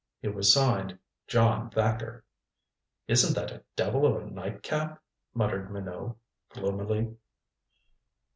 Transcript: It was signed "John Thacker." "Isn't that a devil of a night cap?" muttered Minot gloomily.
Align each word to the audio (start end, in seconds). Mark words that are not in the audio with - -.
It 0.23 0.33
was 0.33 0.51
signed 0.51 0.97
"John 1.27 1.69
Thacker." 1.69 2.25
"Isn't 3.07 3.35
that 3.35 3.51
a 3.51 3.63
devil 3.75 4.07
of 4.07 4.23
a 4.23 4.25
night 4.25 4.63
cap?" 4.63 4.99
muttered 5.35 5.71
Minot 5.71 6.15
gloomily. 6.49 7.17